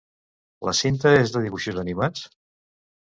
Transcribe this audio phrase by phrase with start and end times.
[0.69, 2.25] La cinta és de dibuixos animats?